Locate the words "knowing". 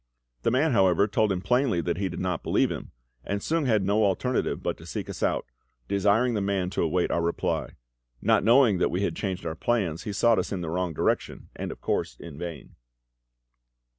8.43-8.79